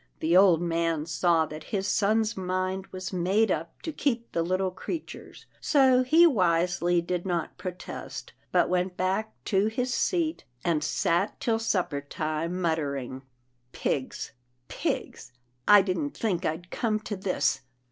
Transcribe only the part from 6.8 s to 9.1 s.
did not protest, but went